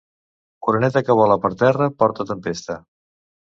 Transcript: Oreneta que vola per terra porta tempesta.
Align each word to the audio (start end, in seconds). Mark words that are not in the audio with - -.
Oreneta 0.73 1.03
que 1.09 1.17
vola 1.19 1.37
per 1.45 1.53
terra 1.61 1.91
porta 2.01 2.29
tempesta. 2.33 2.81